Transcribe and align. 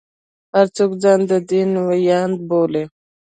هر 0.55 0.67
څوک 0.75 0.91
ځان 1.03 1.19
د 1.31 1.33
دین 1.49 1.69
ویاند 1.87 2.37
بولي. 2.49 2.83